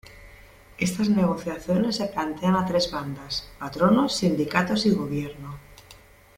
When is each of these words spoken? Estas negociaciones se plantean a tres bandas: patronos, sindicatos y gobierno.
Estas 0.79 1.09
negociaciones 1.09 1.97
se 1.97 2.07
plantean 2.07 2.55
a 2.55 2.65
tres 2.65 2.89
bandas: 2.91 3.47
patronos, 3.59 4.13
sindicatos 4.15 4.87
y 4.87 4.89
gobierno. 4.89 5.59